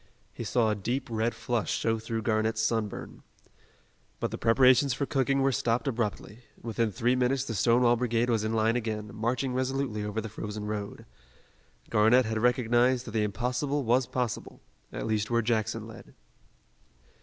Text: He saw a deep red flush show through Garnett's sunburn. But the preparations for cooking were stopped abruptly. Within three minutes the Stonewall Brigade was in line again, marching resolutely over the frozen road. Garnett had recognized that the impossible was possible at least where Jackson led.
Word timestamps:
He 0.33 0.43
saw 0.43 0.71
a 0.71 0.75
deep 0.75 1.07
red 1.11 1.35
flush 1.35 1.71
show 1.71 1.99
through 1.99 2.23
Garnett's 2.23 2.59
sunburn. 2.63 3.21
But 4.19 4.31
the 4.31 4.37
preparations 4.39 4.95
for 4.95 5.05
cooking 5.05 5.43
were 5.43 5.51
stopped 5.51 5.87
abruptly. 5.87 6.39
Within 6.59 6.91
three 6.91 7.15
minutes 7.15 7.43
the 7.43 7.53
Stonewall 7.53 7.95
Brigade 7.97 8.27
was 8.27 8.43
in 8.43 8.51
line 8.51 8.75
again, 8.75 9.11
marching 9.13 9.53
resolutely 9.53 10.03
over 10.03 10.19
the 10.19 10.27
frozen 10.27 10.65
road. 10.65 11.05
Garnett 11.91 12.25
had 12.25 12.39
recognized 12.39 13.05
that 13.05 13.11
the 13.11 13.21
impossible 13.21 13.83
was 13.83 14.07
possible 14.07 14.59
at 14.91 15.05
least 15.05 15.29
where 15.29 15.43
Jackson 15.43 15.85
led. 15.87 16.15